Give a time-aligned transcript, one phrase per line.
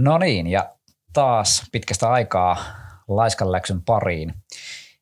[0.00, 0.70] No niin, ja
[1.12, 2.56] taas pitkästä aikaa
[3.08, 4.34] Laiskan läksyn pariin.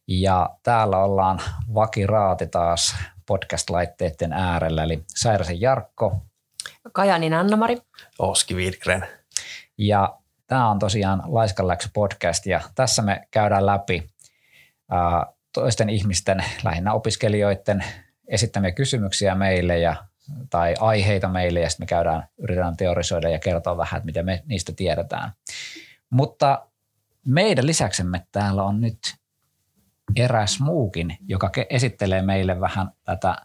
[0.09, 1.41] Ja täällä ollaan
[1.75, 2.97] vakiraati taas
[3.27, 6.17] podcast-laitteiden äärellä, eli Säiräsen Jarkko.
[6.93, 7.77] Kajanin Anna-Mari.
[8.19, 9.07] Oski Widgren.
[9.79, 14.07] Ja tämä on tosiaan Laiskan läksy podcast, ja tässä me käydään läpi
[15.55, 17.85] toisten ihmisten, lähinnä opiskelijoiden
[18.29, 20.08] esittämiä kysymyksiä meille ja
[20.51, 24.43] tai aiheita meille ja sitten me käydään, yritetään teorisoida ja kertoa vähän, että mitä me
[24.47, 25.33] niistä tiedetään.
[26.11, 26.67] Mutta
[27.27, 28.99] meidän lisäksemme täällä on nyt
[30.17, 33.37] eräs muukin, joka esittelee meille vähän tätä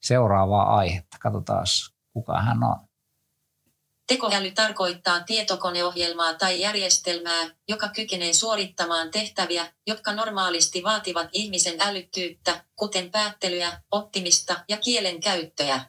[0.00, 1.16] seuraavaa aihetta.
[1.20, 1.66] Katsotaan,
[2.12, 2.76] kuka hän on.
[4.06, 13.10] Tekoäly tarkoittaa tietokoneohjelmaa tai järjestelmää, joka kykenee suorittamaan tehtäviä, jotka normaalisti vaativat ihmisen älykkyyttä, kuten
[13.10, 15.80] päättelyä, oppimista ja kielen käyttöä.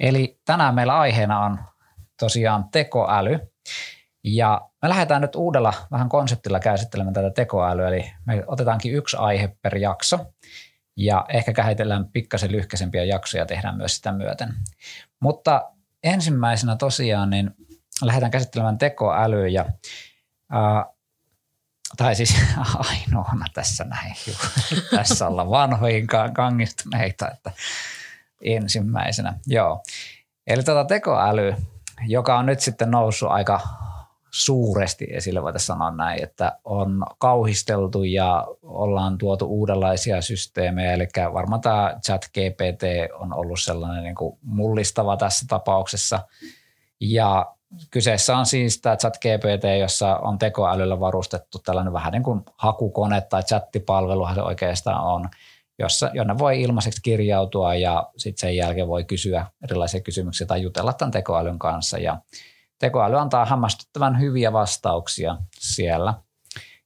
[0.00, 1.58] Eli tänään meillä aiheena on
[2.20, 3.38] tosiaan tekoäly.
[4.24, 9.56] Ja me lähdetään nyt uudella vähän konseptilla käsittelemään tätä tekoälyä, eli me otetaankin yksi aihe
[9.62, 10.18] per jakso.
[10.96, 14.54] Ja ehkä käsitellään pikkasen lyhkäisempiä jaksoja ja tehdään myös sitä myöten.
[15.20, 15.70] Mutta
[16.02, 17.50] ensimmäisenä tosiaan niin
[18.02, 19.64] lähdetään käsittelemään tekoälyä ja
[20.50, 20.86] ää,
[21.96, 22.36] tai siis
[22.90, 24.14] ainoana tässä näin,
[24.96, 27.50] tässä ollaan vanhoihin kangistuneita, että
[28.40, 29.38] ensimmäisenä.
[29.46, 29.82] Joo.
[30.46, 31.54] Eli tuota tekoäly,
[32.06, 33.60] joka on nyt sitten noussut aika
[34.30, 41.60] suuresti esille, voitaisiin sanoa näin, että on kauhisteltu ja ollaan tuotu uudenlaisia systeemejä, eli varmaan
[41.60, 42.82] tämä chat GPT
[43.18, 46.20] on ollut sellainen niin kuin mullistava tässä tapauksessa.
[47.00, 47.54] Ja
[47.90, 53.20] kyseessä on siis tämä chat GPT, jossa on tekoälyllä varustettu tällainen vähän niin kuin hakukone
[53.20, 55.28] tai chattipalveluhan se oikeastaan on–
[55.78, 60.92] jossa, jonne voi ilmaiseksi kirjautua ja sitten sen jälkeen voi kysyä erilaisia kysymyksiä tai jutella
[60.92, 61.98] tämän tekoälyn kanssa.
[61.98, 62.18] Ja
[62.78, 66.14] tekoäly antaa hämmästyttävän hyviä vastauksia siellä.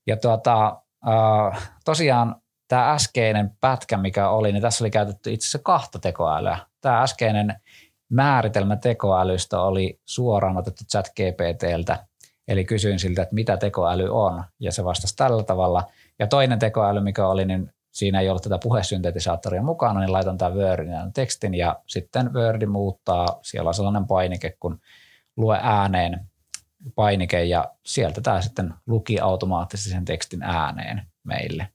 [0.06, 0.76] Ja tuota,
[1.08, 2.36] äh, tosiaan
[2.68, 6.58] tämä äskeinen pätkä, mikä oli, niin tässä oli käytetty itse asiassa kahta tekoälyä.
[6.80, 7.60] Tämä äskeinen
[8.08, 12.06] määritelmä tekoälystä oli suoraan otettu chat GPTltä,
[12.48, 15.84] eli kysyin siltä, että mitä tekoäly on, ja se vastasi tällä tavalla.
[16.18, 20.54] Ja toinen tekoäly, mikä oli, niin siinä ei ollut tätä puhesyntetisaattoria mukana, niin laitan tämän
[20.54, 24.80] Wordin tekstin ja sitten Word muuttaa, siellä on sellainen painike, kun
[25.36, 26.20] lue ääneen
[26.94, 31.68] painike ja sieltä tämä sitten luki automaattisesti sen tekstin ääneen meille.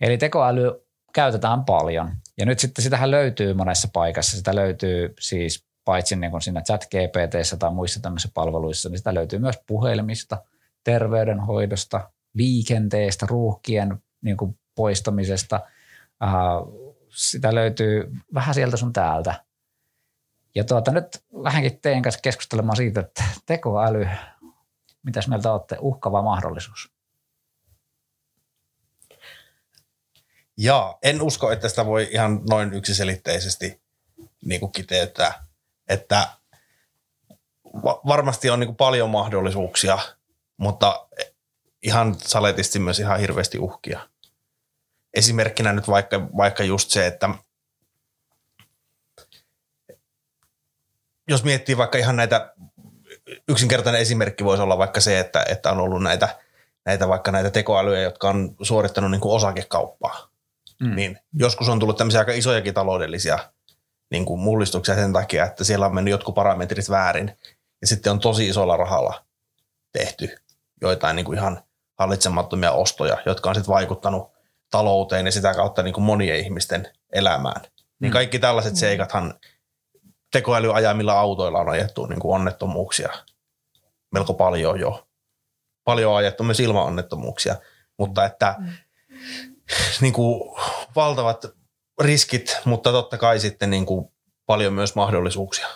[0.00, 4.36] Eli tekoäly käytetään paljon ja nyt sitten sitähän löytyy monessa paikassa.
[4.36, 9.14] Sitä löytyy siis paitsi niin kuin siinä chat GPTssä tai muissa tämmöisissä palveluissa, niin sitä
[9.14, 10.42] löytyy myös puhelimista,
[10.84, 15.60] terveydenhoidosta, liikenteestä, ruuhkien niin kuin poistamisesta.
[17.08, 19.44] Sitä löytyy vähän sieltä sun täältä.
[20.54, 24.08] Ja tuota, nyt lähdenkin teidän kanssa keskustelemaan siitä, että tekoäly,
[25.02, 26.92] mitäs mieltä olette, uhkava mahdollisuus?
[30.56, 33.80] Jaa, en usko, että sitä voi ihan noin yksiselitteisesti
[34.44, 35.44] niin kuin kiteyttää.
[35.88, 36.28] Että
[37.84, 39.98] varmasti on niin kuin paljon mahdollisuuksia,
[40.56, 41.08] mutta
[41.82, 44.08] ihan saletisti myös ihan hirveästi uhkia
[45.14, 47.28] esimerkkinä nyt vaikka, vaikka just se, että
[51.28, 52.54] jos miettii vaikka ihan näitä,
[53.48, 56.38] yksinkertainen esimerkki voisi olla vaikka se, että, että on ollut näitä,
[56.84, 60.28] näitä vaikka näitä tekoälyjä, jotka on suorittanut niin kuin osakekauppaa.
[60.80, 60.94] Mm.
[60.94, 63.38] Niin joskus on tullut tämmöisiä aika isojakin taloudellisia
[64.10, 67.38] niin kuin mullistuksia sen takia, että siellä on mennyt jotkut parametrit väärin
[67.80, 69.24] ja sitten on tosi isolla rahalla
[69.92, 70.36] tehty
[70.80, 71.62] joitain niin kuin ihan
[71.98, 74.37] hallitsemattomia ostoja, jotka on sitten vaikuttanut
[74.70, 77.60] talouteen ja sitä kautta niin kuin monien ihmisten elämään.
[78.00, 78.12] Niin mm.
[78.12, 78.76] kaikki tällaiset mm.
[78.76, 79.34] seikathan
[80.32, 83.12] tekoälyajamilla autoilla on ajettu niin kuin onnettomuuksia
[84.12, 85.08] melko paljon jo.
[85.84, 87.56] Paljon on ajettu myös ilman onnettomuuksia,
[87.98, 88.68] mutta että mm.
[90.00, 90.56] niin kuin
[90.96, 91.44] valtavat
[92.00, 94.12] riskit, mutta totta kai sitten niin kuin
[94.46, 95.68] paljon myös mahdollisuuksia.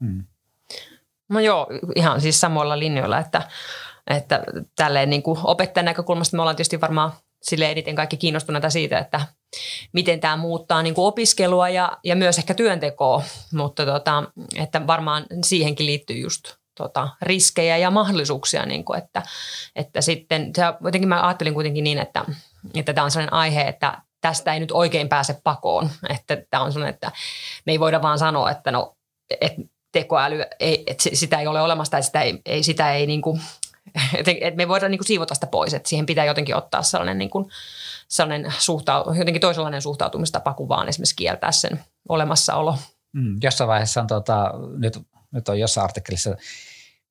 [0.00, 0.24] Mm.
[1.28, 3.48] No joo, ihan siis samoilla linjoilla, että,
[4.06, 4.42] että
[4.76, 7.12] tälleen niin kuin opettajan näkökulmasta me ollaan tietysti varmaan
[7.42, 9.20] sille eniten kaikki kiinnostuneita siitä, että
[9.92, 14.24] miten tämä muuttaa niin kuin opiskelua ja, ja myös ehkä työntekoa, mutta tota,
[14.56, 16.44] että varmaan siihenkin liittyy just
[16.78, 19.22] tota, riskejä ja mahdollisuuksia, niin kuin, että,
[19.76, 22.24] että sitten se, jotenkin mä ajattelin kuitenkin niin, että,
[22.74, 26.72] että tämä on sellainen aihe, että tästä ei nyt oikein pääse pakoon, että tämä on
[26.72, 27.12] sellainen, että
[27.66, 28.96] me ei voida vaan sanoa, että no,
[29.40, 29.62] että
[29.92, 33.40] tekoäly, ei, että sitä ei ole olemassa tai sitä ei, ei, sitä ei niin kuin
[34.18, 37.30] että et me voidaan niin siivota sitä pois, että siihen pitää jotenkin ottaa sellainen, niin
[37.30, 37.48] kuin,
[38.08, 42.76] sellainen suhta, jotenkin toisenlainen suhtautumistapa kuin vaan esimerkiksi kieltää sen olemassaolo.
[43.12, 44.98] Mm, jossain vaiheessa on, tota, nyt,
[45.30, 46.36] nyt on jossain artikkelissa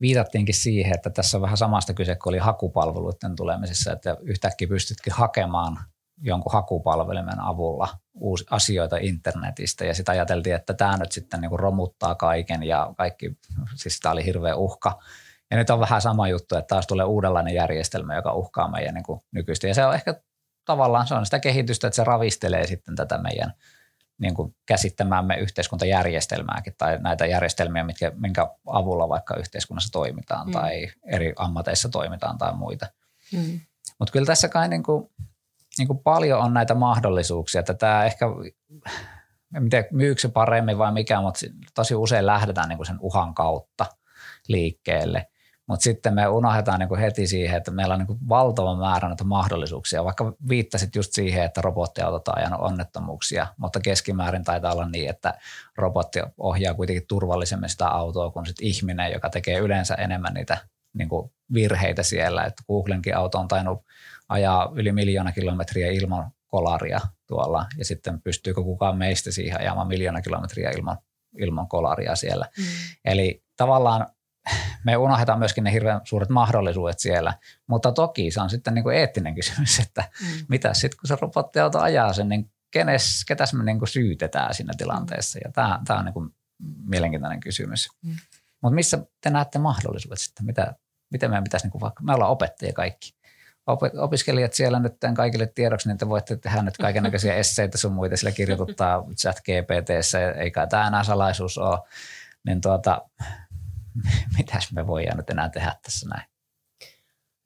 [0.02, 5.14] viitattiinkin siihen, että tässä on vähän samasta kyse kuin oli hakupalveluiden tulemisessa, että yhtäkkiä pystytkin
[5.14, 5.78] hakemaan
[6.22, 12.16] jonkun hakupalvelimen avulla uusi, asioita internetistä ja sitten ajateltiin, että tämä nyt sitten niin romuttaa
[12.16, 13.38] kaiken ja kaikki,
[13.76, 15.00] siis tämä oli hirveä uhka.
[15.52, 19.04] Ja nyt on vähän sama juttu, että taas tulee uudenlainen järjestelmä, joka uhkaa meidän niin
[19.04, 19.68] kuin nykyistä.
[19.68, 20.22] Ja se on ehkä
[20.66, 23.54] tavallaan se on sitä kehitystä, että se ravistelee sitten tätä meidän
[24.18, 30.52] niin kuin käsittämäämme yhteiskuntajärjestelmääkin tai näitä järjestelmiä, mitkä, minkä avulla vaikka yhteiskunnassa toimitaan mm.
[30.52, 32.88] tai eri ammateissa toimitaan tai muita.
[33.34, 33.60] Mm.
[34.00, 35.12] Mutta kyllä tässä kai niin kuin,
[35.78, 38.26] niin kuin paljon on näitä mahdollisuuksia, että tämä ehkä,
[39.56, 41.40] en tiedä myykö se paremmin vai mikä, mutta
[41.76, 43.86] tosi usein lähdetään niin kuin sen uhan kautta
[44.48, 45.28] liikkeelle–
[45.68, 49.08] mutta sitten me unohdetaan niin kuin heti siihen, että meillä on niin kuin valtava määrä
[49.08, 50.04] näitä mahdollisuuksia.
[50.04, 55.34] Vaikka viittasit just siihen, että robottiautot on ajanut onnettomuuksia, mutta keskimäärin taitaa olla niin, että
[55.78, 60.58] robotti ohjaa kuitenkin turvallisemmin sitä autoa kuin sit ihminen, joka tekee yleensä enemmän niitä
[60.94, 62.44] niin kuin virheitä siellä.
[62.44, 63.84] Että Googlenkin auto on tainnut
[64.30, 70.22] ajaa yli miljoona kilometriä ilman kolaria tuolla, ja sitten pystyykö kukaan meistä siihen ajamaan miljoona
[70.22, 70.98] kilometriä ilman,
[71.38, 72.46] ilman kolaria siellä.
[72.58, 72.64] Mm.
[73.06, 74.08] Eli tavallaan
[74.88, 77.34] me unohdetaan myöskin ne hirveän suuret mahdollisuudet siellä,
[77.68, 80.46] mutta toki se on sitten niin kuin eettinen kysymys, että mm.
[80.50, 84.74] mitä sitten kun se robottiauto ajaa sen, niin kenes, ketäs me niin kuin syytetään siinä
[84.78, 86.30] tilanteessa ja tämä, tämä on niin kuin
[86.86, 87.90] mielenkiintoinen kysymys.
[88.06, 88.16] Mm.
[88.62, 90.76] Mutta missä te näette mahdollisuudet sitten, mitä,
[91.12, 93.14] miten meidän pitäisi, niin kuin vaikka, me ollaan opettajia kaikki,
[93.98, 98.18] opiskelijat siellä nyt tämän kaikille tiedoksi, niin te voitte tehdä nyt kaikenlaisia esseitä sun muita,
[98.18, 101.80] sillä kirjoituttaa chat GPTssä, eikä tämä enää salaisuus ole,
[102.46, 103.02] niin tuota,
[104.38, 106.28] mitäs me voidaan nyt enää tehdä tässä näin.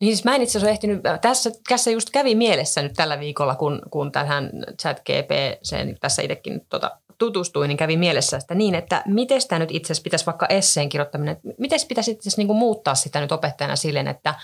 [0.01, 3.55] Niin siis mä en itse asiassa ehtinyt, tässä, tässä just kävi mielessä nyt tällä viikolla,
[3.55, 4.49] kun, kun tähän
[4.81, 9.59] chat GP, sen tässä itsekin tota, tutustuin, niin kävi mielessä että niin, että miten sitä
[9.59, 13.31] nyt itse asiassa pitäisi vaikka esseen kirjoittaminen, miten pitäisi itse asiassa niin muuttaa sitä nyt
[13.31, 14.35] opettajana silleen, että,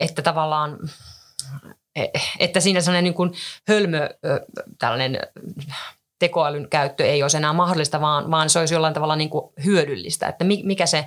[0.00, 0.78] että tavallaan
[1.96, 2.04] e,
[2.38, 3.32] että siinä sellainen niin kuin
[3.68, 4.08] hölmö
[4.78, 5.18] tällainen
[6.22, 10.28] tekoälyn käyttö ei olisi enää mahdollista, vaan, vaan se olisi jollain tavalla niin kuin hyödyllistä,
[10.28, 11.06] että mikä se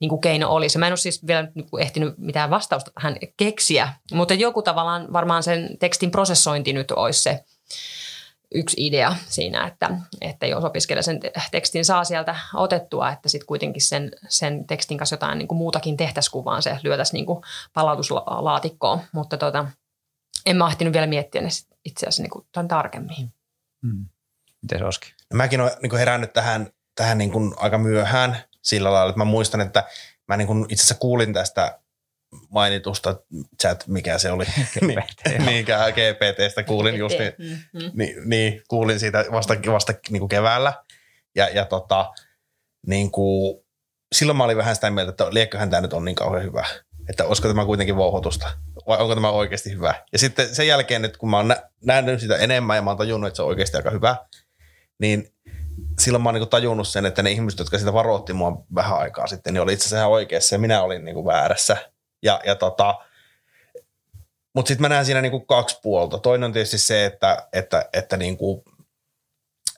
[0.00, 0.78] niin kuin keino olisi.
[0.78, 5.12] Mä en ole siis vielä niin kuin ehtinyt mitään vastausta tähän keksiä, mutta joku tavallaan
[5.12, 7.44] varmaan sen tekstin prosessointi nyt olisi se
[8.54, 9.90] yksi idea siinä, että,
[10.20, 11.20] että jos opiskelija sen
[11.50, 15.96] tekstin saa sieltä otettua, että sitten kuitenkin sen, sen tekstin kanssa jotain niin kuin muutakin
[15.96, 17.42] tehtäisiin kuin vaan se lyötäisiin niin kuin
[17.74, 19.66] palautuslaatikkoon, mutta tota,
[20.46, 21.48] en mä ehtinyt vielä miettiä ne
[21.84, 23.32] itse asiassa niin kuin tarkemmin.
[23.86, 24.06] Hmm.
[24.62, 25.14] Miten Oski?
[25.32, 29.24] No mäkin olen niin herännyt tähän, tähän niin kuin aika myöhään sillä lailla, että mä
[29.24, 29.84] muistan, että
[30.28, 31.78] mä niin kuin itse asiassa kuulin tästä
[32.50, 33.16] mainitusta
[33.62, 34.44] chat, mikä se oli,
[34.74, 37.90] GPT, niin, GPTstä kuulin just, niin, mm-hmm.
[37.94, 40.72] niin, niin, kuulin siitä vasta, vasta niin kuin keväällä.
[41.34, 42.12] Ja, ja tota,
[42.86, 43.64] niin kuin,
[44.12, 46.66] silloin mä olin vähän sitä mieltä, että liekköhän tämä nyt on niin kauhean hyvä.
[47.08, 48.50] Että olisiko tämä kuitenkin vouhotusta
[48.86, 49.94] vai onko tämä oikeasti hyvä.
[50.12, 53.28] Ja sitten sen jälkeen, että kun mä oon nähnyt sitä enemmän ja mä oon tajunnut,
[53.28, 54.16] että se on oikeasti aika hyvä,
[54.98, 55.34] niin
[55.98, 59.26] silloin mä oon niin tajunnut sen, että ne ihmiset, jotka sitä varoitti mua vähän aikaa
[59.26, 61.76] sitten, niin oli itse asiassa oikeassa ja minä olin niin väärässä.
[62.22, 62.94] Ja, ja tota,
[64.54, 66.18] mutta sitten mä näen siinä kuin kaksi puolta.
[66.18, 68.62] Toinen on tietysti se, että, että, että niin kuin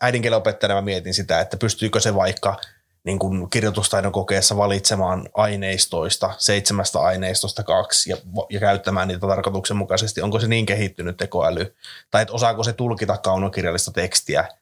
[0.00, 2.56] äidinkielen opettajana mä mietin sitä, että pystyykö se vaikka
[3.04, 8.16] niin kuin kirjoitustaidon kokeessa valitsemaan aineistoista, seitsemästä aineistosta kaksi ja,
[8.50, 10.22] ja käyttämään niitä tarkoituksenmukaisesti.
[10.22, 11.76] Onko se niin kehittynyt tekoäly?
[12.10, 14.48] Tai että osaako se tulkita kaunokirjallista tekstiä–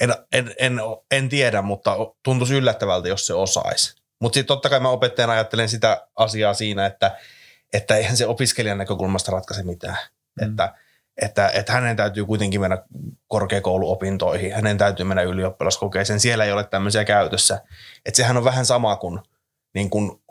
[0.00, 3.96] en, en, en, en tiedä, mutta tuntuisi yllättävältä, jos se osaisi.
[4.20, 7.16] Mutta sitten totta kai mä opettajana ajattelen sitä asiaa siinä, että,
[7.72, 9.98] että eihän se opiskelijan näkökulmasta ratkaise mitään.
[10.40, 10.48] Mm.
[10.48, 10.74] Että,
[11.22, 12.82] että, että hänen täytyy kuitenkin mennä
[13.28, 17.60] korkeakouluopintoihin, hänen täytyy mennä ylioppilaskokeeseen, siellä ei ole tämmöisiä käytössä.
[18.06, 19.20] Että sehän on vähän sama kuin,
[19.74, 20.22] niin kuin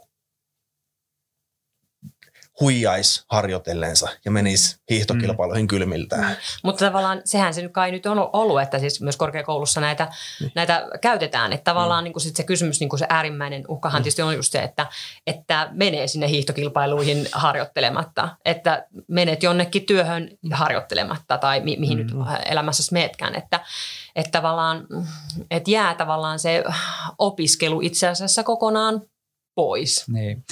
[2.60, 5.68] huijaisi harjoitellensa ja menisi hiihtokilpailuihin mm.
[5.68, 6.32] kylmiltään.
[6.32, 6.36] Mm.
[6.64, 10.08] Mutta tavallaan sehän se nyt kai nyt on ollut, että siis myös korkeakoulussa näitä,
[10.40, 10.52] niin.
[10.56, 11.54] näitä käytetään.
[11.54, 12.04] Että tavallaan mm.
[12.04, 14.04] niin kuin sit se kysymys, niin kuin se äärimmäinen uhkahan mm.
[14.04, 14.88] tietysti on just se, että,
[15.28, 18.30] että menee sinne hiihtokilpailuihin harjoittelematta.
[18.46, 22.04] Että menet jonnekin työhön harjoittelematta tai mi- mihin mm.
[22.04, 23.36] nyt elämässä meetkään.
[23.36, 23.60] Että,
[24.16, 24.88] että tavallaan,
[25.52, 26.64] että jää tavallaan se
[27.18, 29.02] opiskelu itse asiassa kokonaan
[29.56, 30.06] pois.
[30.08, 30.46] Niin.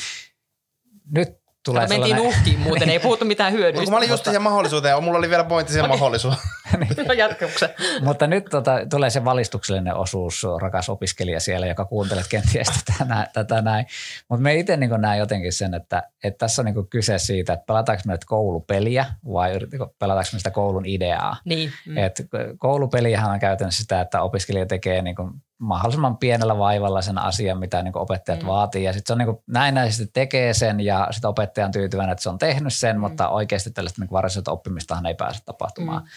[1.12, 3.92] Nyt tulee mentiin uhkiin muuten, ei puhuttu mitään hyödyistä.
[3.92, 6.44] Mä olin just siihen mahdollisuuteen ja mulla oli vielä pointti siihen mahdollisuuteen.
[6.80, 7.08] niin.
[7.08, 8.06] No.
[8.06, 12.68] Mutta nyt tota, tulee se valistuksellinen osuus, rakas opiskelija siellä, joka kuuntelet kenties
[12.98, 13.86] tätä, tätä näin.
[14.30, 17.66] Mutta me itse niin näen jotenkin sen, että, että tässä on niin kyse siitä, että
[17.66, 19.60] pelataanko me nyt koulupeliä vai
[20.00, 21.38] pelataanko me sitä koulun ideaa.
[21.46, 21.72] Niin.
[21.88, 21.98] Mm.
[21.98, 22.28] Et
[22.58, 25.16] koulupeliähän on käytännössä sitä, että opiskelija tekee niin
[25.64, 28.48] mahdollisimman pienellä vaivalla sen asian, mitä niin opettajat mm.
[28.48, 28.84] vaatii.
[28.84, 32.30] Ja sitten se on niin näennäisesti tekee sen ja sitten opettaja on tyytyväinen, että se
[32.30, 33.00] on tehnyt sen, mm.
[33.00, 36.04] mutta oikeasti tällaista niin varsinaista oppimistahan ei pääse tapahtumaan.
[36.04, 36.10] Mm.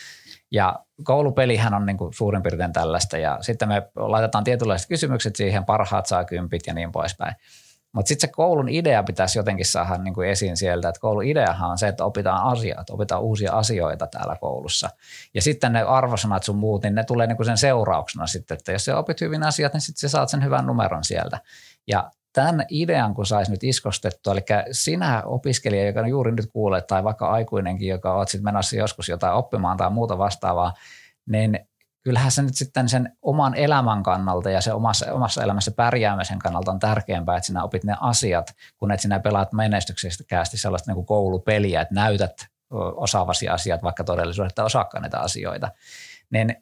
[0.51, 6.07] Ja koulupelihän on niin suurin piirtein tällaista ja sitten me laitetaan tietynlaiset kysymykset siihen, parhaat
[6.07, 7.35] saa kympit ja niin poispäin.
[7.97, 11.71] Mutta sitten se koulun idea pitäisi jotenkin saada niin kuin esiin sieltä, että koulun ideahan
[11.71, 14.91] on se, että opitaan asiat, opitaan uusia asioita täällä koulussa.
[15.35, 18.73] Ja sitten ne arvosanat sun muut, niin ne tulee niin kuin sen seurauksena sitten, että
[18.73, 21.41] jos sä opit hyvin asiat, niin sitten sä saat sen hyvän numeron sieltä.
[21.87, 27.05] Ja tämän idean, kun saisi nyt iskostettua, eli sinä opiskelija, joka juuri nyt kuulet, tai
[27.05, 30.75] vaikka aikuinenkin, joka oot sitten menossa joskus jotain oppimaan tai muuta vastaavaa,
[31.27, 31.59] niin
[32.07, 36.71] kyllähän se nyt sitten sen oman elämän kannalta ja se omassa, omassa elämässä pärjäämisen kannalta
[36.71, 41.07] on tärkeämpää, että sinä opit ne asiat, kun että sinä pelaat menestyksekkäästi sellaista niin kuin
[41.07, 42.47] koulupeliä, että näytät
[42.97, 45.71] osaavasi asiat, vaikka todellisuudessa osaakaan niitä asioita.
[46.31, 46.57] Niin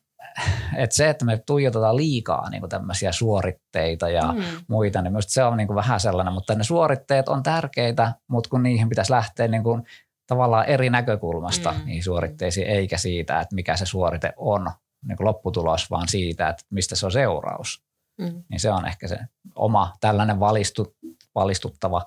[0.77, 4.43] että se, että me tuijotetaan liikaa niin tämmöisiä suoritteita ja mm.
[4.69, 8.63] muita, niin myös se on niin vähän sellainen, mutta ne suoritteet on tärkeitä, mutta kun
[8.63, 9.83] niihin pitäisi lähteä niin kuin
[10.27, 11.85] tavallaan eri näkökulmasta mm.
[11.85, 14.71] niihin suoritteisiin, eikä siitä, että mikä se suorite on,
[15.05, 17.85] niin kuin lopputulos, vaan siitä, että mistä se on seuraus.
[18.19, 18.43] Mm.
[18.49, 19.19] Niin se on ehkä se
[19.55, 20.97] oma tällainen valistu,
[21.35, 22.07] valistuttava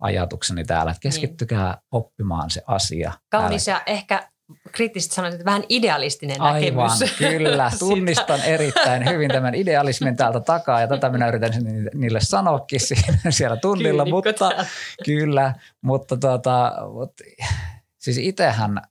[0.00, 1.82] ajatukseni täällä, että keskittykää niin.
[1.90, 3.12] oppimaan se asia.
[3.30, 4.28] Kaunis ja ehkä
[4.72, 7.18] kriittisesti sanoit, että vähän idealistinen Aivan, näkemys.
[7.18, 7.70] kyllä.
[7.78, 11.52] Tunnistan erittäin hyvin tämän idealismin täältä takaa ja tätä minä yritän
[11.94, 12.80] niille sanoakin
[13.30, 14.66] siellä tunnilla, Kyynikko mutta täällä.
[15.04, 17.24] kyllä, mutta tuota, mutta,
[17.98, 18.82] siis itsehän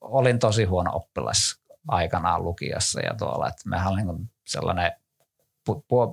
[0.00, 4.92] olin tosi huono oppilas aikanaan lukiossa ja tuolla, että mehän oli niin sellainen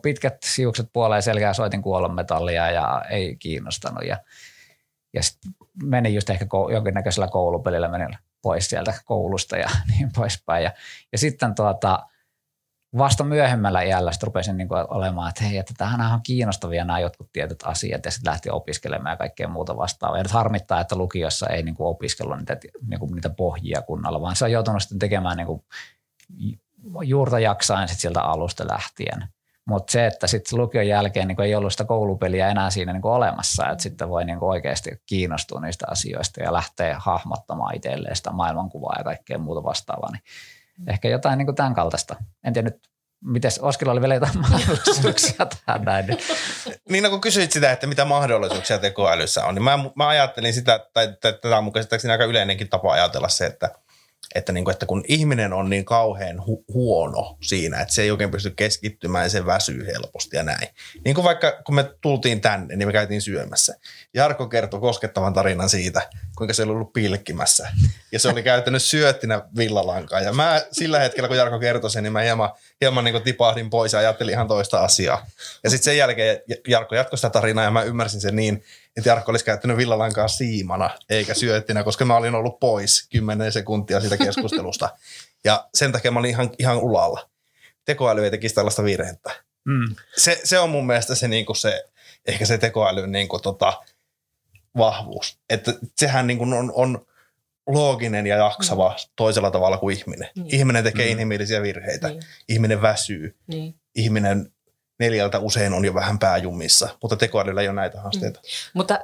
[0.02, 4.18] pitkät siukset puoleen selkää soitin kuolonmetallia ja ei kiinnostanut ja,
[5.14, 5.52] ja sitten
[5.84, 10.64] menin just ehkä jonkinnäköisellä koulupelillä, menin pois sieltä koulusta ja niin poispäin.
[10.64, 10.72] Ja,
[11.12, 12.08] ja sitten tuota,
[12.98, 17.00] vasta myöhemmällä iällä sitten rupesin niin kuin olemaan, että hei, että tämähän on kiinnostavia nämä
[17.00, 20.18] jotkut tietyt asiat ja sitten lähti opiskelemaan ja kaikkea muuta vastaavaa.
[20.18, 21.98] Ja nyt harmittaa, että lukiossa ei niin kuin
[22.38, 25.64] niitä, niin niitä pohjia kunnalla, vaan se on joutunut sitten tekemään niin
[27.04, 29.28] juurta jaksain sitten sieltä alusta lähtien.
[29.66, 33.70] Mutta se, että sitten lukion jälkeen niin ei ollut sitä koulupeliä enää siinä niin olemassa,
[33.70, 39.04] että sitten voi niin oikeasti kiinnostua niistä asioista ja lähteä hahmottamaan itselleen sitä maailmankuvaa ja
[39.04, 40.12] kaikkea muuta vastaavaa.
[40.12, 40.22] Niin.
[40.88, 42.16] Ehkä jotain niin tämän kaltaista.
[42.44, 42.78] En tiedä nyt,
[43.24, 46.06] miten Oskilla oli vielä jotain mahdollisuuksia tähän näin.
[46.90, 50.88] Niin no, kun kysyit sitä, että mitä mahdollisuuksia tekoälyssä on, niin mä, mä ajattelin sitä,
[50.94, 51.74] tai tätä on mun
[52.12, 53.70] aika yleinenkin tapa ajatella se, että–
[54.36, 58.12] että, niin kuin, että kun ihminen on niin kauhean hu- huono siinä, että se ei
[58.12, 60.68] oikein pysty keskittymään ja se väsyy helposti ja näin.
[61.06, 63.76] Niin kuin vaikka kun me tultiin tänne, niin me käytiin syömässä.
[64.14, 67.70] Jarkko kertoi koskettavan tarinan siitä, kuinka se oli ollut pilkkimässä.
[68.12, 70.22] Ja se oli käyttänyt syöttinä villalankaa.
[70.22, 72.50] Ja mä sillä hetkellä, kun Jarkko kertoi sen, niin mä hieman,
[72.82, 75.28] hieman niin tipahdin pois ja ajattelin ihan toista asiaa.
[75.64, 78.64] Ja sitten sen jälkeen Jarkko jatkoi sitä tarinaa ja mä ymmärsin sen niin,
[78.98, 84.02] että Jarkko olisi käyttänyt villalankaa siimana eikä syöttinä, koska mä olin ollut pois 10 sekuntia
[84.02, 84.90] siitä keskustelusta.
[85.44, 87.30] ja sen takia mä olin ihan, ihan ulalla.
[87.86, 89.32] Tekoäly ei tekisi tällaista virhettä.
[89.66, 89.96] Mm.
[90.18, 91.84] Se, se, on mun mielestä se, niin kuin se
[92.26, 93.84] ehkä se tekoälyn niin kuin, tota,
[94.78, 95.40] vahvuus.
[95.50, 97.06] Että sehän niin kuin on, on
[97.68, 99.12] looginen ja jaksava mm.
[99.16, 100.30] toisella tavalla kuin ihminen.
[100.36, 100.56] Niin.
[100.56, 101.12] Ihminen tekee mm.
[101.12, 102.08] inhimillisiä virheitä.
[102.08, 102.22] Niin.
[102.50, 103.36] Ihminen väsyy.
[103.48, 103.76] Niin.
[103.96, 104.52] Ihminen
[105.00, 108.40] neljältä usein on jo vähän pääjumissa, mutta tekoälyllä ei ole näitä haasteita.
[108.40, 108.46] Mm.
[108.74, 109.00] Mutta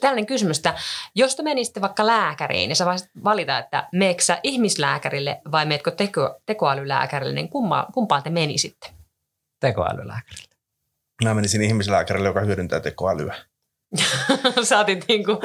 [0.00, 0.74] tällainen kysymys, että
[1.14, 6.40] jos te menisitte vaikka lääkäriin ja sä voisit valita, että meekö ihmislääkärille vai meetkö teko,
[6.46, 8.90] tekoälylääkärille, niin kumma, kumpaan te menisitte?
[9.60, 10.56] Tekoälylääkärille.
[11.24, 13.34] Mä menisin ihmislääkärille, joka hyödyntää tekoälyä.
[14.62, 15.40] Saatit niinku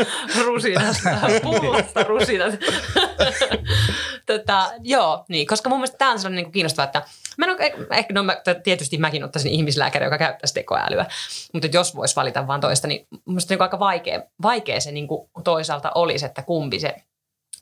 [0.46, 1.10] rusinasta,
[1.41, 2.53] pullosta rusinat.
[4.25, 7.03] tota, joo, niin, koska mun mielestä tämä on sellainen niin kiinnostava, että
[7.38, 11.05] mä en ole, ehkä, no mä, tietysti mäkin ottaisin ihmislääkäri, joka käyttäisi tekoälyä,
[11.53, 15.08] mutta jos voisi valita vain toista, niin mun mielestä niin aika vaikea, vaikea se niin
[15.08, 16.96] kuin toisaalta olisi, että kumpi se,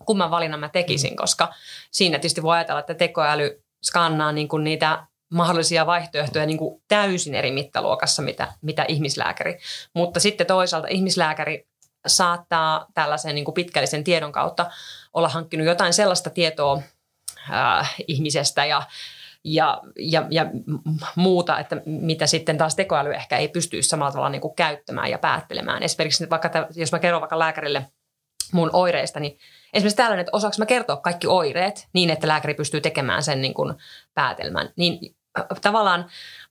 [0.06, 1.16] kumman valinnan mä tekisin, mm.
[1.16, 1.54] koska
[1.92, 7.36] siinä tietysti voi ajatella, että tekoäly skannaa niin kuin niitä mahdollisia vaihtoehtoja niin kuin täysin
[7.36, 9.60] eri mittaluokassa, mitä, mitä ihmislääkäri.
[9.96, 11.68] Mutta sitten toisaalta ihmislääkäri
[12.08, 14.72] saattaa tällaisen niin kuin pitkällisen tiedon kautta
[15.14, 16.82] olla hankkinut jotain sellaista tietoa
[17.52, 18.82] äh, ihmisestä ja,
[19.44, 20.46] ja, ja, ja
[21.16, 25.18] muuta, että mitä sitten taas tekoäly ehkä ei pystyisi samalla tavalla niin kuin käyttämään ja
[25.18, 25.84] päättelemään.
[25.84, 27.86] Esimerkiksi vaikka, jos mä kerron vaikka lääkärille
[28.52, 29.38] mun oireista, niin
[29.74, 33.54] esimerkiksi tällainen, että osaanko mä kertoa kaikki oireet niin, että lääkäri pystyy tekemään sen niin
[33.54, 33.74] kuin
[34.14, 35.16] päätelmän, niin
[35.62, 36.06] tavallaan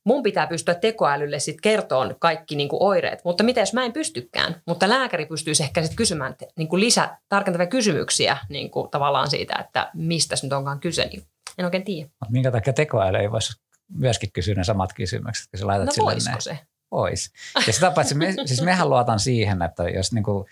[0.04, 3.92] mun pitää pystyä tekoälylle sitten kertoa kaikki niin kuin oireet, mutta mitä jos mä en
[3.92, 4.62] pystykään?
[4.66, 9.56] Mutta lääkäri pystyisi ehkä sitten kysymään niin kuin lisä, tarkentavia kysymyksiä niin kuin tavallaan siitä,
[9.60, 11.22] että mistä nyt onkaan kyse, niin
[11.58, 12.10] en oikein tiedä.
[12.28, 13.52] Minkä takia tekoäly ei voisi
[13.94, 16.40] myöskin kysyä ne samat kysymykset, kun sä laitat No sille ne.
[16.40, 16.58] se?
[16.90, 17.32] Ois.
[17.66, 20.46] Ja sitä paitsi, me, siis mehän luotan siihen, että jos niinku,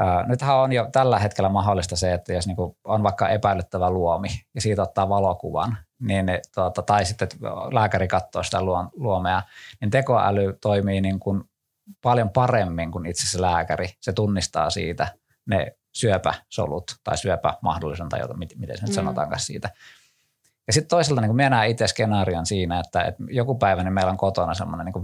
[0.00, 4.28] äh, nythän on jo tällä hetkellä mahdollista se, että jos niinku on vaikka epäilyttävä luomi
[4.54, 7.28] ja siitä ottaa valokuvan, niin tuota, tai sitten
[7.72, 9.42] lääkäri katsoo sitä luom- luomea,
[9.80, 11.44] niin tekoäly toimii niin kuin
[12.02, 13.88] paljon paremmin kuin itse se lääkäri.
[14.00, 15.08] Se tunnistaa siitä
[15.46, 18.94] ne syöpäsolut tai syöpämahdollisuuden tai jotain, miten se nyt Mm.
[18.94, 19.70] sanotaankaan siitä.
[20.66, 24.10] Ja sitten toisaalta niin me näen itse skenaarion siinä, että, että joku päivä niin meillä
[24.10, 25.02] on kotona semmoinen niin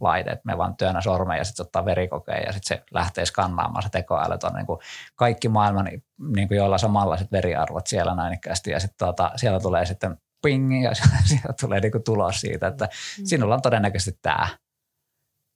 [0.00, 3.82] verenottolaite, että me vaan työnnä sormen ja sitten ottaa verikokeen ja sitten se lähtee skannaamaan
[3.82, 4.78] se tekoäly on niin kuin
[5.16, 5.88] kaikki maailman,
[6.34, 10.84] niin kuin joilla on samanlaiset veriarvot siellä näinnikkäästi ja sitten tuota, siellä tulee sitten ping
[10.84, 10.94] ja
[11.28, 12.88] sieltä tulee niin kuin tulos siitä, että
[13.24, 14.48] sinulla on todennäköisesti tämä.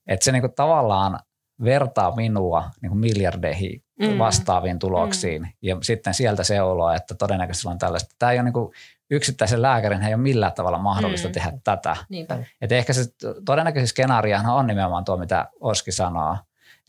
[0.07, 1.21] Että se niin kuin tavallaan
[1.65, 4.19] vertaa minua niin kuin miljardeihin Mm.
[4.19, 8.15] vastaaviin tuloksiin ja sitten sieltä seuloa, että todennäköisesti on tällaista.
[8.19, 8.73] Tämä ei ole niin kuin
[9.11, 11.33] yksittäisen lääkärin ei ole millään tavalla mahdollista Mm.
[11.33, 11.97] tehdä tätä.
[12.09, 12.39] Niinpä.
[12.61, 13.05] Et ehkä se
[13.45, 16.37] todennäköisesti skenaariahan on nimenomaan tuo, mitä Oski sanoo.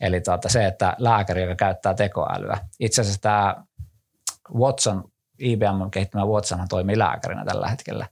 [0.00, 2.58] Eli tuota, se, että lääkäri, joka käyttää tekoälyä.
[2.80, 3.56] Itse asiassa tämä
[4.54, 5.04] Watson,
[5.38, 8.06] IBM kehittämä Watsonhan toimii lääkärinä tällä hetkellä.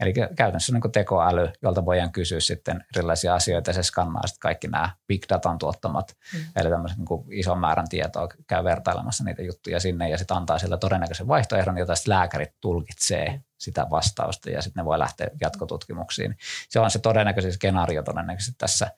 [0.00, 4.68] Eli käytännössä niin tekoäly, jolta voidaan kysyä sitten erilaisia asioita ja se skannaa sitten kaikki
[4.68, 6.40] nämä big datan tuottamat, Mm.
[6.56, 10.76] eli tämmöisen niin ison määrän tietoa, käy vertailemassa niitä juttuja sinne ja sitten antaa sillä
[10.76, 16.36] todennäköisen vaihtoehdon, jota sitten lääkärit tulkitsee sitä vastausta ja sitten ne voi lähteä jatkotutkimuksiin.
[16.68, 18.90] Se on se todennäköisin skenaario todennäköisesti tässä,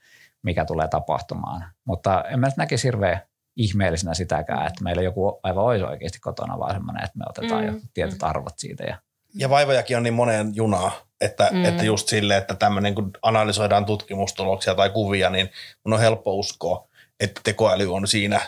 [0.42, 1.64] mikä tulee tapahtumaan.
[1.84, 3.20] Mutta en mä nyt näkisi hirveän
[3.56, 7.66] ihmeellisenä sitäkään, että meillä joku aivan olisi oikeasti kotona, vaan semmoinen, että me otetaan Mm,
[7.74, 8.96] jo tietyt arvot siitä ja
[9.38, 11.58] Ja vaivojakin on niin moneen junaa, että, Mm.
[11.58, 11.64] mm.
[11.64, 15.50] että just sille, että tämmöinen kun analysoidaan tutkimustuloksia tai kuvia, niin
[15.84, 16.88] mun on helppo uskoa,
[17.20, 18.40] että tekoäly on siinä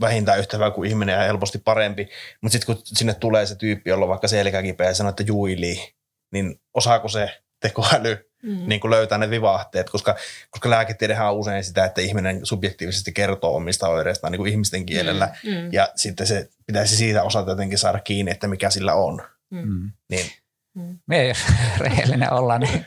[0.00, 2.08] vähintään yhtä hyvä kuin ihminen ja helposti parempi.
[2.40, 5.92] Mutta sitten kun sinne tulee se tyyppi, jolla on vaikka selkäkipeä ja sanoo, että juilii,
[6.32, 8.58] niin osaako se tekoäly Mm.
[8.68, 10.16] niin kuin löytää ne vivahteet, koska,
[10.50, 15.34] koska lääketiedehän on usein sitä, että ihminen subjektiivisesti kertoo omista oireistaan niin kuin ihmisten kielellä,
[15.44, 15.72] Mm.
[15.72, 19.22] ja sitten se pitäisi siitä osata jotenkin saada kiinni, että mikä sillä on.
[19.50, 19.92] Mm.
[20.10, 20.30] Niin
[21.06, 21.38] Me jos
[21.78, 22.86] rehellinen ollaan, niin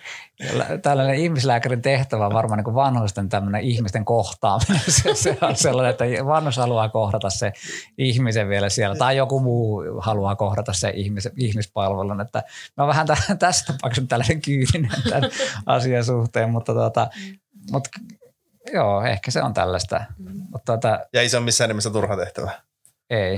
[0.82, 4.82] tällainen ihmislääkärin tehtävä on varmaan niin vanhusten tämmöinen ihmisten kohtaaminen.
[5.02, 7.54] Se, se on sellainen, että vanhus haluaa kohdata se
[7.98, 12.22] ihmisen vielä siellä, tai joku muu haluaa kohdata se ihmis, ihmispalvelun.
[12.22, 12.44] Että
[12.78, 15.30] mä vähän tä- tässä tapauksessa tällainen kyyninen tämän
[15.66, 17.08] asian suhteen, mutta, tuota,
[17.72, 17.90] mutta
[18.74, 20.02] joo, ehkä se on tällaista.
[20.52, 22.52] Mutta tuota, Ja ei se ole missään nimessä turha tehtävä.
[23.10, 23.38] ei.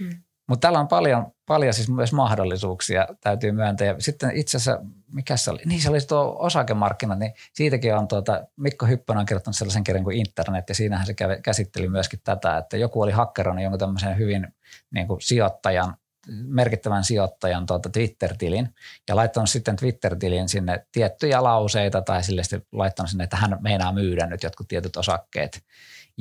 [0.00, 0.22] Mm.
[0.52, 3.86] Mutta täällä on paljon, paljon siis myös mahdollisuuksia, täytyy myöntää.
[3.86, 5.60] Ja sitten itse asiassa, mikä se oli?
[5.64, 10.04] Niin se oli tuo osakemarkkinat, niin siitäkin on tuota, Mikko Hyppönen on kirjoittanut sellaisen kirjan
[10.04, 14.48] kuin Internet, ja siinähän se käsitteli myöskin tätä, että joku oli hakkeroinut jonkun tämmöisen hyvin
[14.90, 15.96] niin kuin sijoittajan,
[16.28, 18.74] merkittävän sijoittajan tuota Twitter-tilin
[19.08, 24.26] ja laittanut sitten Twitter-tilin sinne tiettyjä lauseita tai sille laittanut sinne, että hän meinaa myydä
[24.26, 25.62] nyt jotkut tietyt osakkeet.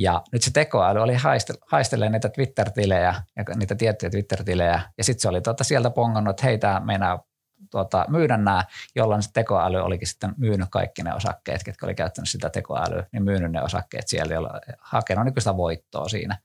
[0.01, 4.81] Ja nyt se tekoäly oli haiste, haistelee niitä Twitter-tilejä ja niitä tiettyjä Twitter-tilejä.
[4.97, 7.23] Ja sitten se oli tuota sieltä pongannut, että hei, tämä meinaa
[7.71, 12.29] tuota, myydä nämä, jolloin se tekoäly olikin sitten myynyt kaikki ne osakkeet, ketkä oli käyttänyt
[12.29, 14.41] sitä tekoälyä, niin myynyt ne osakkeet siellä ja
[14.79, 16.37] hakenut sitä voittoa siinä.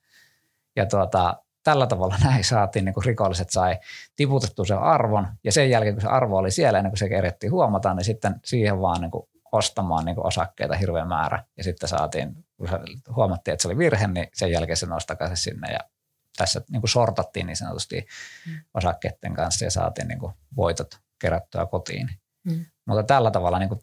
[0.76, 3.78] Ja tuota, tällä tavalla näin saatiin, niin kuin rikolliset sai
[4.16, 7.52] tiputettua sen arvon, ja sen jälkeen, kun se arvo oli siellä, ennen kuin se kerettiin
[7.52, 11.88] huomata, niin sitten siihen vaan niin kuin ostamaan niin kuin osakkeita hirveä määrä, ja sitten
[11.88, 12.68] saatiin, kun
[13.16, 15.80] huomattiin, että se oli virhe, niin sen jälkeen se nosti takaisin sinne, ja
[16.36, 18.06] tässä niin kuin sortattiin niin sanotusti
[18.74, 22.10] osakkeiden kanssa, ja saatiin niin kuin voitot kerättyä kotiin.
[22.44, 22.64] Mm.
[22.86, 23.80] Mutta tällä tavalla niin kuin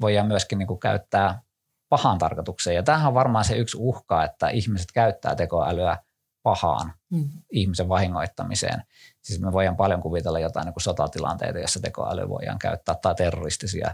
[0.00, 1.42] voidaan myöskin niin kuin käyttää
[1.88, 5.98] pahaan tarkoitukseen, ja tämähän on varmaan se yksi uhka, että ihmiset käyttää tekoälyä
[6.42, 7.28] pahaan Mm.
[7.52, 8.82] ihmisen vahingoittamiseen.
[9.22, 13.90] Siis me voidaan paljon kuvitella jotain niin kuin sotatilanteita, jossa tekoäly voidaan käyttää tai terroristisia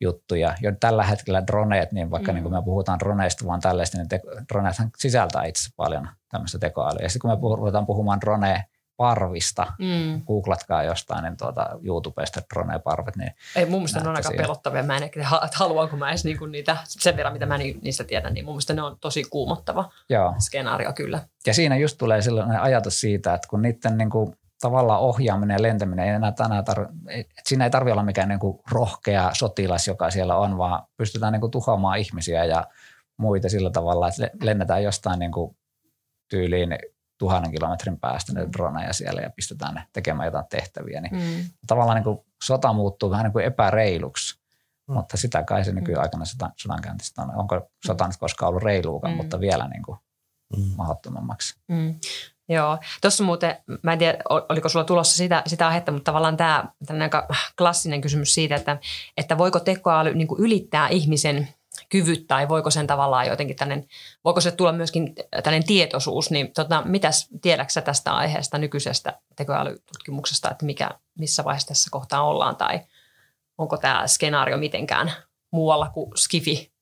[0.00, 0.54] juttuja.
[0.60, 2.34] Jo tällä hetkellä droneet, niin vaikka Mm.
[2.34, 4.08] niin kun me puhutaan droneista vaan tällaista, niin
[4.52, 7.02] droneethan sisältää itse paljon tämmöistä tekoälyä.
[7.02, 8.20] Ja sitten kun me puh- ruvetaan puhumaan
[8.98, 10.22] drone-parvista, Mm.
[10.26, 14.44] googlatkaa jostain niin tuota YouTubesta drone-parvet, niin Ei, mun mielestä ne on aika siihen.
[14.44, 14.82] pelottavia.
[14.82, 15.20] Mä en ehkä,
[15.54, 18.74] haluanko mä edes niinku niitä, sen verran mitä mä ni- niistä tiedän, niin mun mielestä
[18.74, 20.34] ne on tosi kuumottava joo.
[20.38, 21.20] skenaario kyllä.
[21.46, 25.62] Ja siinä just tulee sellainen ajatus siitä, että kun niiden niin kuin tavallaan ohjaaminen ja
[25.62, 29.86] lentäminen ei enää tänään tarvi, että siinä ei tarvitse olla mikään niin kuin rohkea sotilas,
[29.88, 32.64] joka siellä on, vaan pystytään niin kuin tuhoamaan ihmisiä ja
[33.16, 35.56] muita sillä tavalla, että le- lennetään jostain niin kuin
[36.28, 36.78] tyyliin
[37.18, 41.00] tuhannen kilometrin päästä ne droneja siellä ja pistetään ne tekemään jotain tehtäviä.
[41.00, 41.50] Niin Mm.
[41.66, 44.38] Tavallaan niin kuin sota muuttuu vähän niin kuin epäreiluksi,
[44.88, 44.94] mm.
[44.94, 47.34] mutta sitä kai se nykyaikana sodan, sodankäyntistä on.
[47.36, 49.16] Onko sota nyt koskaan ollut reiluukaan, Mm.
[49.16, 49.98] mutta vielä niin kuin
[50.56, 50.62] Mm.
[50.76, 51.56] mahdottomammaksi.
[51.68, 51.94] Mm.
[52.48, 56.36] Joo, tuossa muuten, mä en tiedä, ol- oliko sulla tulossa sitä, sitä aihetta, mutta tavallaan
[56.36, 56.64] tämä
[57.02, 57.28] aika
[57.58, 58.78] klassinen kysymys siitä, että,
[59.16, 61.48] että voiko tekoäly niin kuin ylittää ihmisen
[61.88, 63.84] kyvyt tai voiko sen tavallaan jotenkin tännen,
[64.24, 70.50] voiko se tulla myöskin tällainen tietoisuus, niin tota, mitäs tiedätkö sä tästä aiheesta nykyisestä tekoälytutkimuksesta,
[70.50, 72.80] että mikä, missä vaiheessa tässä kohtaa ollaan tai
[73.58, 75.12] onko tämä skenaario mitenkään
[75.50, 76.72] muualla kuin skifi?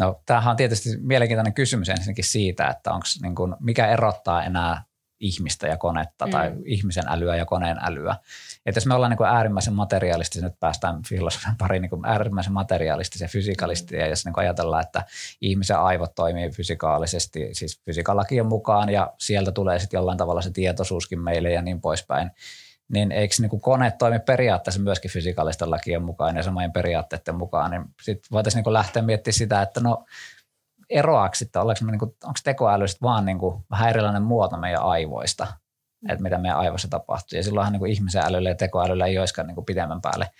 [0.00, 4.84] No, tämähän on tietysti mielenkiintoinen kysymys ensinnäkin siitä, että onko niin kuin, mikä erottaa enää
[5.20, 6.30] ihmistä ja konetta mm.
[6.30, 8.16] tai ihmisen älyä ja koneen älyä.
[8.66, 12.52] Että jos me ollaan niin kuin äärimmäisen materiaalistisia, nyt päästään filosofian pariin niin kuin äärimmäisen
[12.52, 15.04] materiaalistisia, fysikalistisia, ja jos niin kuin ajatellaan, että
[15.40, 21.20] ihmisen aivot toimii fysikaalisesti, siis fysiikalakien mukaan, ja sieltä tulee sitten jollain tavalla se tietoisuuskin
[21.20, 22.30] meille ja niin poispäin,
[22.88, 27.70] niin eikö niin kuin kone toimi periaatteessa myöskin fysikaalisten lakien mukaan ja samojen periaatteiden mukaan,
[27.70, 30.04] niin sitten voitaisiin niin lähteä miettimään sitä, että no
[30.90, 34.82] eroaako sitten, ollaanko me, niin kuin, onko tekoäly vaan niin kuin vähän erilainen muoto meidän
[34.82, 35.46] aivoista,
[36.08, 37.36] että mitä meidän aivoissa tapahtuu.
[37.36, 40.30] Ja silloinhan niin kuin ihmisen älyllä ja tekoälyllä ei olisikaan niin kuin pidemmän päälle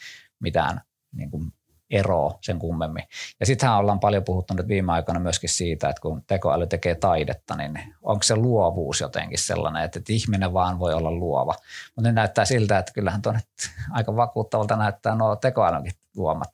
[0.41, 0.81] mitään
[1.13, 1.53] niin kuin
[1.91, 3.05] eroa sen kummemmin.
[3.41, 7.57] Ja sittenhän ollaan paljon puhuttu nyt viime aikoina myöskin siitä, että kun tekoäly tekee taidetta,
[7.57, 11.55] niin onko se luovuus jotenkin sellainen, että, että ihminen vaan voi olla luova.
[11.97, 13.41] Mutta nyt näyttää siltä, että kyllähän tuonne
[13.91, 16.51] aika vakuuttavalta näyttää nuo tekoälynkin luomat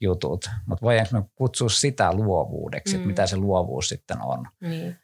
[0.00, 0.50] jutut.
[0.66, 3.00] Mutta voidaanko me kutsua sitä luovuudeksi, mm.
[3.00, 4.48] että mitä se luovuus sitten on?
[4.60, 4.96] Niin.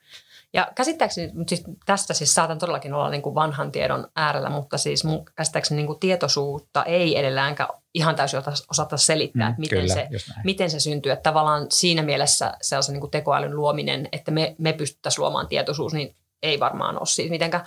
[0.53, 5.05] Ja käsittääkseni, siis tästä siis saatan todellakin olla niin kuin vanhan tiedon äärellä, mutta siis
[5.05, 9.95] mun käsittääkseni niin kuin tietoisuutta ei edelläänkään ihan täysin osata selittää, mm, että miten, kyllä,
[9.95, 10.09] se,
[10.45, 11.13] miten se syntyy.
[11.13, 15.93] Että tavallaan siinä mielessä sellaisen niin kuin tekoälyn luominen, että me, me pystyttäisiin luomaan tietoisuus,
[15.93, 17.67] niin ei varmaan ole siis mitenkään,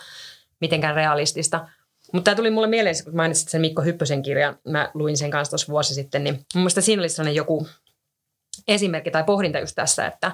[0.62, 1.68] mitenkään realistista.
[2.14, 5.52] Mutta tämä tuli mulle mieleen, kun mainitsit sen Mikko Hyppösen kirjan, mä luin sen kanssa
[5.52, 7.68] tuossa vuosi sitten, niin mun mielestä siinä oli sellainen joku
[8.68, 10.32] esimerkki tai pohdinta just tässä, että,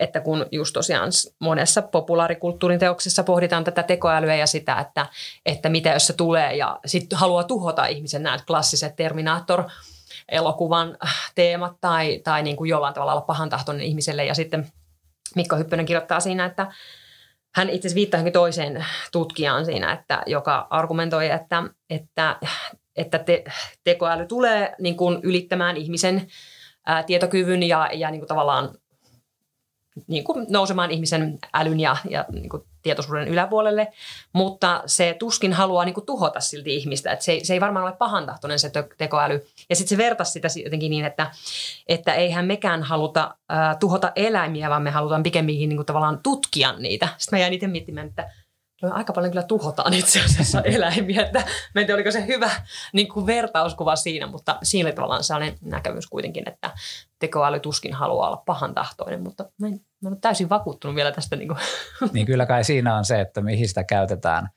[0.00, 5.06] että kun just tosiaan monessa populaarikulttuurin teoksessa pohditaan tätä tekoälyä ja sitä, että,
[5.46, 9.64] että mitä jos se tulee ja sitten haluaa tuhota ihmisen nämä klassiset Terminator
[10.28, 10.96] elokuvan
[11.34, 14.24] teemat tai, tai niin kuin jollain tavalla olla pahantahtoinen ihmiselle.
[14.24, 14.72] Ja sitten
[15.36, 16.66] Mikko Hyppönen kirjoittaa siinä, että
[17.54, 22.36] hän itse asiassa viittaa toiseen tutkijaan siinä, että, joka argumentoi, että, että,
[22.96, 23.44] että te,
[23.84, 26.26] tekoäly tulee niin kuin ylittämään ihmisen
[26.86, 28.74] ää, tietokyvyn ja, ja niin kuin tavallaan
[30.06, 33.92] niin kuin nousemaan ihmisen älyn ja, ja niin kuin tietoisuuden yläpuolelle,
[34.32, 37.12] mutta se tuskin haluaa niin kuin tuhota silti ihmistä.
[37.12, 39.46] Että se, ei, se ei varmaan ole pahantahtoinen se tekoäly.
[39.70, 41.30] Ja sitten se vertasi sitä jotenkin niin, että,
[41.88, 46.72] että eihän mekään haluta ää, tuhota eläimiä, vaan me halutaan pikemminkin niin kuin tavallaan tutkia
[46.72, 47.08] niitä.
[47.18, 48.30] Sitten mä jäin itse miettimään, että
[48.82, 51.38] me aika paljon kyllä tuhotaan itse asiassa eläimiä, että
[51.74, 52.50] mä en tiedä, oliko se hyvä
[52.92, 56.70] niin kuin vertauskuva siinä, mutta siinä oli tavallaan sellainen näkemys kuitenkin, että
[57.18, 61.12] tekoäly tuskin haluaa olla pahan tahtoinen, mutta mä en, mä en ole täysin vakuuttunut vielä
[61.12, 61.36] tästä.
[61.36, 61.60] Niin, kuin.
[62.12, 64.48] niin kyllä kai siinä on se, että mihin sitä käytetään,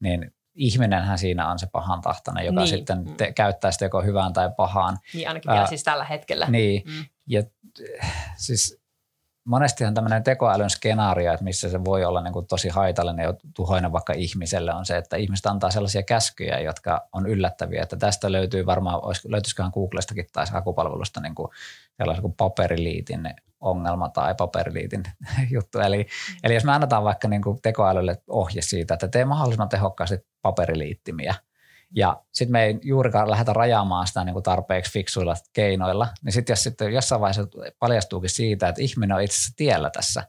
[0.00, 2.68] niin ihminenhän siinä on se pahan tahtoinen, joka niin.
[2.68, 4.98] sitten te, käyttää sitä joko hyvään tai pahaan.
[5.14, 6.46] Niin ainakin vielä Ää, siis tällä hetkellä.
[6.50, 7.04] Niin, mm.
[7.26, 7.42] ja
[8.36, 8.81] siis
[9.44, 13.92] monestihan tämmöinen tekoälyn skenaario, että missä se voi olla niin kuin tosi haitallinen ja tuhoinen
[13.92, 17.82] vaikka ihmiselle, on se, että ihmiset antaa sellaisia käskyjä, jotka on yllättäviä.
[17.82, 21.48] Että tästä löytyy varmaan, löytyisiköhän Googlestakin tai hakupalvelusta niin kuin
[21.96, 25.02] sellaisen kuin paperiliitin ongelma tai paperiliitin
[25.54, 25.78] juttu.
[25.78, 26.06] Eli,
[26.42, 31.34] eli jos me annetaan vaikka niin kuin tekoälylle ohje siitä, että tee mahdollisimman tehokkaasti paperiliittimiä,
[31.94, 36.52] ja sitten me ei juurikaan lähdetä rajaamaan sitä niin kuin tarpeeksi fiksuilla keinoilla, niin sitten
[36.52, 37.46] jos sitten jossain vaiheessa
[37.78, 40.24] paljastuukin siitä, että ihminen on itse asiassa tiellä tässä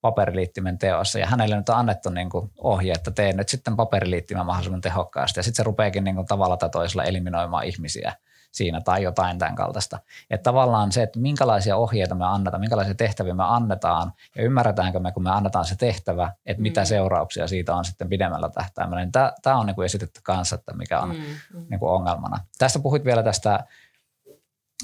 [0.00, 4.46] paperiliittimen teossa ja hänelle nyt on annettu niin kuin ohje, että tee nyt sitten paperiliittimen
[4.46, 8.12] mahdollisimman tehokkaasti ja sitten se rupeakin niin kuin tavalla tai toisella eliminoimaan ihmisiä
[8.52, 9.98] siinä tai jotain tämän kaltaista.
[10.30, 15.12] Että tavallaan se, että minkälaisia ohjeita me annetaan, minkälaisia tehtäviä me annetaan ja ymmärretäänkö me,
[15.12, 16.86] kun me annetaan se tehtävä, että mitä mm.
[16.86, 19.00] seurauksia siitä on sitten pidemmällä tähtäimellä.
[19.04, 19.12] Niin
[19.42, 21.66] tämä on niin kuin esitetty kanssa, että mikä on mm.
[21.70, 22.38] niin kuin ongelmana.
[22.58, 23.64] Tästä puhuit vielä tästä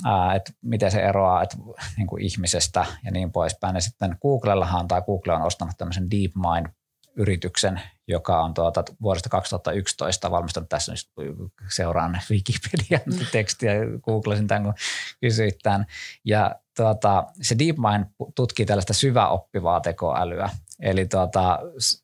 [0.04, 1.56] ää, että miten se eroaa että,
[1.96, 3.74] niin kuin ihmisestä ja niin poispäin.
[3.74, 6.66] Ja sitten Googlellahan tai Google on ostanut tämmöisen DeepMind
[7.18, 10.68] yrityksen, joka on tuota vuodesta 2011 valmistunut.
[10.68, 10.92] Tässä
[11.74, 14.74] seuraan Wikipedian tekstiä, googlasin tämän, kun
[15.20, 15.86] kysyit tämän.
[16.24, 18.04] Ja tuota, se DeepMind
[18.34, 20.50] tutkii tällaista syväoppivaa tekoälyä.
[20.80, 21.58] Eli tuota,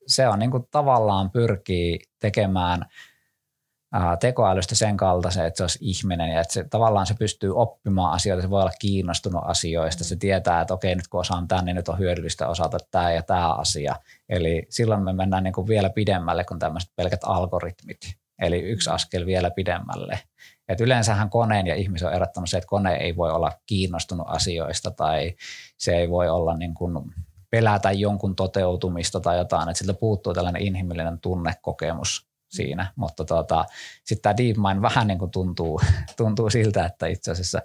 [0.07, 2.87] se on niin kuin tavallaan pyrkii tekemään
[4.20, 8.42] tekoälystä sen kaltaisen, että se olisi ihminen ja että se, tavallaan se pystyy oppimaan asioita,
[8.42, 11.88] se voi olla kiinnostunut asioista, se tietää, että okei nyt kun osaan tämän, niin nyt
[11.88, 13.96] on hyödyllistä osata tämä ja tämä asia.
[14.28, 17.98] Eli silloin me mennään niin kuin vielä pidemmälle kuin tämmöiset pelkät algoritmit,
[18.38, 20.20] eli yksi askel vielä pidemmälle.
[20.68, 24.90] Et yleensähän koneen ja ihmisen on erottanut se, että kone ei voi olla kiinnostunut asioista
[24.90, 25.35] tai
[25.78, 27.14] se ei voi olla niin kuin
[27.50, 33.64] pelätä jonkun toteutumista tai jotain, että siltä puuttuu tällainen inhimillinen tunnekokemus siinä, mutta tota,
[34.04, 35.80] sitten tämä DeepMind vähän niin kuin tuntuu,
[36.16, 37.62] tuntuu siltä, että itse asiassa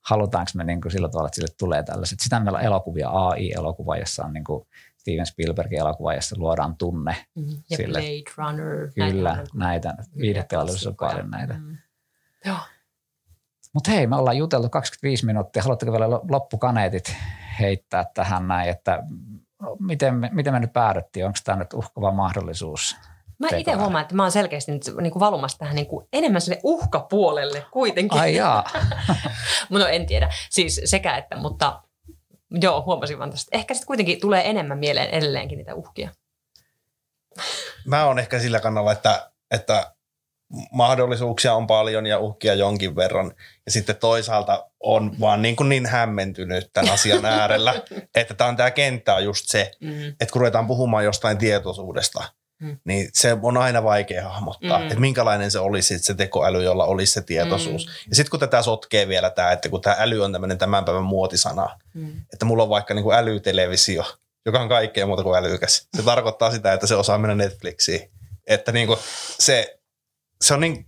[0.00, 2.20] halutaanko me niin kuin sillä tavalla, että sille tulee tällaiset.
[2.20, 7.16] Sitä meillä on elokuvia, AI-elokuva, jossa on niin kuin Steven Spielbergin elokuva, jossa luodaan tunne.
[7.34, 7.98] Mm, ja sille.
[7.98, 8.90] Blade Runner.
[8.94, 9.94] Kyllä, näitä.
[10.18, 11.54] Viihdeteollisuudessa on paljon näitä.
[11.54, 11.76] Mm.
[13.74, 15.62] Mutta hei, me ollaan juteltu 25 minuuttia.
[15.62, 17.16] Haluatteko vielä loppukaneetit
[17.60, 19.02] heittää tähän näin, että
[19.78, 21.26] miten me, miten me nyt päädyttiin?
[21.26, 22.96] Onko tämä nyt uhkava mahdollisuus?
[23.38, 26.40] Mä itse huomaan, että mä oon selkeästi nyt niin kuin valumassa tähän niin kuin enemmän
[26.40, 28.20] sille uhkapuolelle kuitenkin.
[28.20, 28.70] Ai jaa.
[29.70, 30.28] no en tiedä.
[30.50, 31.82] Siis sekä että, mutta
[32.50, 33.56] joo, huomasin vaan tästä.
[33.56, 36.10] Ehkä sitten kuitenkin tulee enemmän mieleen edelleenkin niitä uhkia.
[37.86, 39.96] Mä oon ehkä sillä kannalla, että, että
[40.72, 43.32] mahdollisuuksia on paljon ja uhkia jonkin verran.
[43.66, 47.74] Ja sitten toisaalta on vaan niin, kuin niin hämmentynyt tämän asian äärellä,
[48.14, 50.08] että tämä on tämä kenttä on just se, mm.
[50.08, 52.24] että kun ruvetaan puhumaan jostain tietoisuudesta,
[52.60, 52.78] mm.
[52.84, 54.84] niin se on aina vaikea hahmottaa, mm.
[54.86, 57.86] että minkälainen se olisi se tekoäly, jolla olisi se tietoisuus.
[57.86, 57.92] Mm.
[58.10, 61.04] Ja sitten kun tätä sotkee vielä tämä, että kun tämä äly on tämmöinen tämän päivän
[61.04, 62.20] muotisana, mm.
[62.32, 64.04] että mulla on vaikka niin kuin älytelevisio,
[64.46, 65.88] joka on kaikkea muuta kuin älykäs.
[65.96, 68.10] Se tarkoittaa sitä, että se osaa mennä Netflixiin.
[68.46, 68.98] Että niin kuin
[69.40, 69.78] se
[70.42, 70.86] se on niin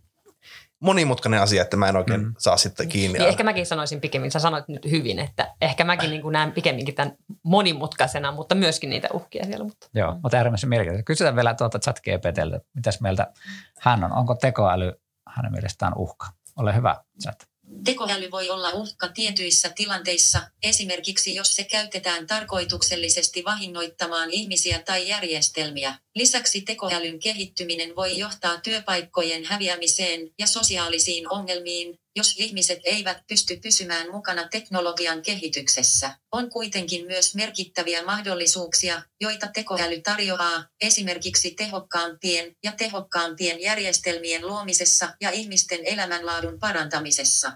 [0.80, 2.34] monimutkainen asia, että mä en oikein mm.
[2.38, 3.18] saa sitten kiinni.
[3.18, 6.94] Niin ehkä mäkin sanoisin pikemmin, sä sanoit nyt hyvin, että ehkä mäkin niin näen pikemminkin
[6.94, 9.64] tämän monimutkaisena, mutta myöskin niitä uhkia siellä.
[9.64, 9.88] Mutta.
[9.94, 11.06] Joo, mutta äärimmäisen mielenkiintoista.
[11.06, 13.32] Kysytään vielä tuota chat GPTltä, mitäs mieltä
[13.80, 14.12] hän on.
[14.12, 14.92] Onko tekoäly
[15.28, 16.26] hänen mielestään uhka?
[16.56, 17.48] Ole hyvä, chat.
[17.84, 25.94] Tekoäly voi olla uhka tietyissä tilanteissa, esimerkiksi jos se käytetään tarkoituksellisesti vahingoittamaan ihmisiä tai järjestelmiä.
[26.14, 34.06] Lisäksi tekoälyn kehittyminen voi johtaa työpaikkojen häviämiseen ja sosiaalisiin ongelmiin, jos ihmiset eivät pysty pysymään
[34.12, 36.10] mukana teknologian kehityksessä.
[36.32, 45.30] On kuitenkin myös merkittäviä mahdollisuuksia, joita tekoäly tarjoaa, esimerkiksi tehokkaampien ja tehokkaampien järjestelmien luomisessa ja
[45.30, 47.52] ihmisten elämänlaadun parantamisessa.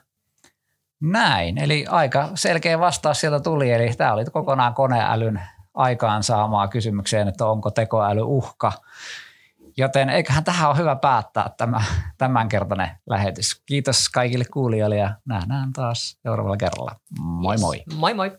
[1.00, 5.40] Näin, eli aika selkeä vastaus sieltä tuli, eli tämä oli kokonaan koneälyn
[5.74, 8.72] aikaansaamaa kysymykseen, että onko tekoäly uhka.
[9.76, 11.80] Joten eiköhän tähän ole hyvä päättää tämä
[12.18, 13.62] tämänkertainen lähetys.
[13.66, 16.96] Kiitos kaikille kuulijoille ja nähdään taas seuraavalla kerralla.
[17.20, 17.82] Moi moi.
[17.94, 18.38] Moi moi.